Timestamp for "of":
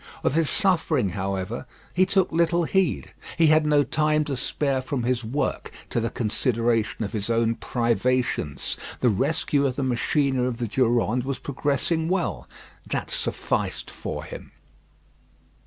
0.23-0.33, 7.05-7.13, 9.67-9.75, 10.47-10.57